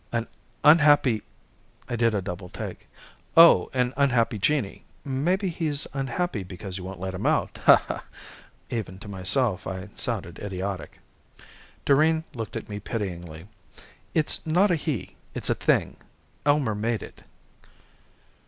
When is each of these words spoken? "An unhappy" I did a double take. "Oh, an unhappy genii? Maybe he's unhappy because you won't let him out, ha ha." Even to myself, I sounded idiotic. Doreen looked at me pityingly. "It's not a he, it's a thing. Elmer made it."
"An 0.11 0.25
unhappy" 0.63 1.21
I 1.87 1.95
did 1.95 2.15
a 2.15 2.23
double 2.23 2.49
take. 2.49 2.87
"Oh, 3.37 3.69
an 3.71 3.93
unhappy 3.95 4.39
genii? 4.39 4.83
Maybe 5.05 5.49
he's 5.49 5.85
unhappy 5.93 6.41
because 6.41 6.79
you 6.79 6.83
won't 6.83 6.99
let 6.99 7.13
him 7.13 7.27
out, 7.27 7.59
ha 7.65 7.83
ha." 7.87 8.03
Even 8.71 8.97
to 8.97 9.07
myself, 9.07 9.67
I 9.67 9.89
sounded 9.95 10.39
idiotic. 10.39 11.01
Doreen 11.85 12.23
looked 12.33 12.55
at 12.55 12.67
me 12.67 12.79
pityingly. 12.79 13.45
"It's 14.15 14.47
not 14.47 14.71
a 14.71 14.75
he, 14.75 15.15
it's 15.35 15.51
a 15.51 15.53
thing. 15.55 15.97
Elmer 16.47 16.73
made 16.73 17.03
it." 17.03 17.21